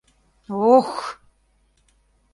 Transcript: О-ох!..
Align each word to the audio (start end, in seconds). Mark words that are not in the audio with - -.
О-ох!.. 0.59 0.91